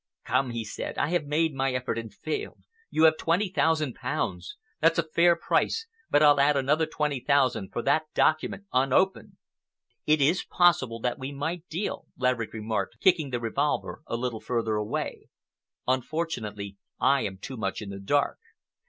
[0.25, 2.61] "Come," he said, "I have made my effort and failed.
[2.89, 4.57] You have twenty thousand pounds.
[4.79, 9.33] That's a fair price, but I'll add another twenty thousand for that document unopened."
[10.07, 14.73] "It is possible that we might deal," Laverick remarked, kicking the revolver a little further
[14.73, 15.27] away.
[15.85, 18.39] "Unfortunately, I am too much in the dark.